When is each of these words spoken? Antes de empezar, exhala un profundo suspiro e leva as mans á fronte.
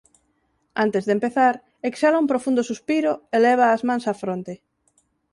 Antes 0.83 1.03
de 1.05 1.15
empezar, 1.17 1.55
exhala 1.89 2.21
un 2.23 2.31
profundo 2.31 2.61
suspiro 2.69 3.11
e 3.35 3.37
leva 3.45 3.65
as 3.75 3.81
mans 3.87 4.05
á 4.11 4.13
fronte. 4.21 4.53